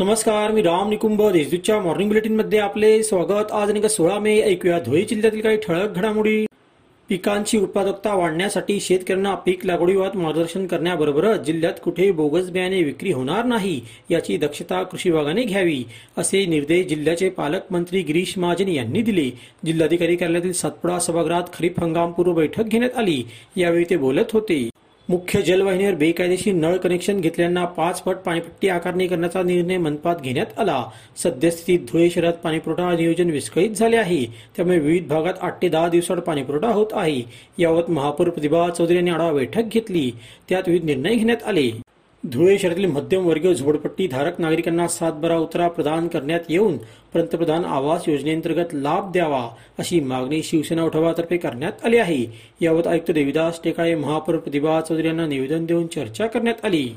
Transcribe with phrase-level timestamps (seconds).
[0.00, 1.22] नमस्कार मी राम निकुंभ.
[1.32, 3.52] देशदूतच्या मॉर्निंग बुलेटिनमध्ये आपले स्वागत.
[3.52, 4.40] आज आणि सोळा मे.
[4.40, 6.44] ऐकूया धुळे जिल्ह्यातील काही ठळक घडामोडी.
[7.08, 13.80] पिकांची उत्पादकता वाढण्यासाठी शेतकऱ्यांना पीक लागवडीवर मार्गदर्शन करण्याबरोबरच जिल्ह्यात कुठे बोगस बियाणे विक्री होणार नाही
[14.10, 15.84] याची दक्षता कृषी विभागाने घ्यावी
[16.16, 19.30] असे निर्देश जिल्ह्याचे पालकमंत्री गिरीश महाजन यांनी दिले.
[19.66, 23.22] जिल्हाधिकारी कार्यालयातील सातपुडा सभागृहात खरीप हंगामपूर्व बैठक घेण्यात आली.
[23.56, 24.68] यावेळी ते बोलत होते.
[25.10, 30.84] मुख्य जलवाहिनीवर बेकायदेशीर नळ कनेक्शन घेतल्यांना पाच पट पाणीपट्टी आकारणी करण्याचा निर्णय मनपात घेण्यात आला.
[31.16, 34.24] सद्यस्थितीत धुळे शहरात पाणीपुरवठा नियोजन विस्कळीत झाले आहे.
[34.56, 37.22] त्यामुळे विविध भागात आठ ते दहा दिवसात पाणीपुरवठा होत आहे.
[37.58, 40.10] यावत महापौर प्रतिभा चौधरी यांनी आढावा बैठक घेतली.
[40.48, 41.70] त्यात विविध निर्णय घेण्यात आले.
[42.26, 46.76] धुळे शहरातील मध्यमवर्गीय झोडपट्टी धारक नागरिकांना सातबारा उतरा प्रदान करण्यात येऊन
[47.14, 52.24] पंतप्रधान आवास योजनेअंतर्गत लाभ द्यावा अशी मागणी शिवसेना उठावातर्फे करण्यात आली आहे.
[52.60, 56.88] याबाबत आयुक्त देविदास टेकाळे महापौर प्रतिभा चौधरी यांना निवेदन देऊन चर्चा करण्यात आली.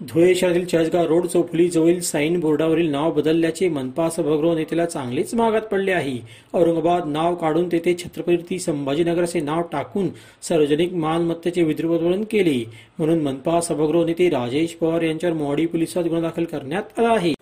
[0.00, 5.92] धुळे शहरातील चर्चगाव रोड चौफुलीजवळील साईन बोर्डावरील नाव बदलल्याचे मनपा सभागृह नेत्याला चांगलेच मागात पडले
[5.92, 6.16] आहे.
[6.54, 10.08] औरंगाबाद नाव काढून तेथे छत्रपती संभाजीनगर असे नाव टाकून
[10.48, 12.62] सार्वजनिक मालमत्तेचे विद्रुपत्वरण केले.
[12.98, 17.32] म्हणून मनपा सभागृह नेते राजेश पवार यांच्यावर मोहाडी पोलिसात गुन्हा दाखल करण्यात आला आहे.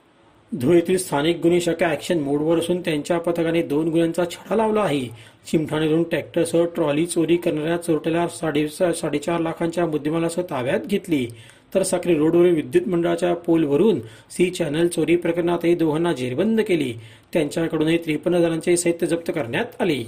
[0.52, 5.06] धुळेतील स्थानिक गुन्हे शाखा ऍक्शन मोडवर असून त्यांच्या पथकाने दोन गुन्ह्यांचा छडा लावला आहे.
[5.50, 11.26] चिमठाणेवरून ट्रॅक्टरसह ट्रॉली चोरी करणाऱ्या चोरट्याला साडे साडेचार लाखांच्या मुद्देमालासह ताब्यात घेतली.
[11.74, 16.92] तर साक्री रोडवरील विद्युत मंडळाच्या पोलवरून सी चॅनल चोरी प्रकरणातही दोघांना जेरबंद केली.
[17.32, 20.02] त्यांच्याकडूनही त्रेपन्न जणांचे साहित्य जप्त करण्यात आले.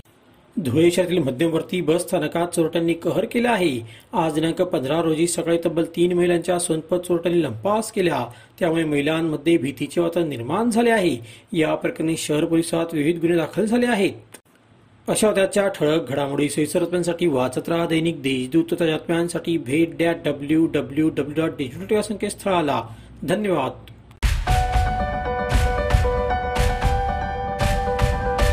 [0.56, 3.81] धुळे शहरातील मध्यमवर्ती बस स्थानकात चोरट्यांनी कहर केला आहे.
[4.12, 8.25] आज दिनांक पंधरा रोजी सकाळी तब्बल तीन महिलांच्या सोनपत चोरट्यांनी लंपास केल्या
[8.59, 11.17] त्यामुळे महिलांमध्ये भीतीचे वातावरण निर्माण झाले आहे.
[11.53, 14.37] या प्रकरणी शहर पोलिसात विविध गुन्हे दाखल झाले आहेत.
[15.08, 18.64] अशा त्याच्या ठळक घडामोडी सोयीसरपणासाठी वाचत राहा दैनिक देशदूत.
[18.70, 22.83] बातम्यांसाठी भेट द्या W W W dot digital संकेतस्थळाला.
[23.22, 23.94] धन्यवाद.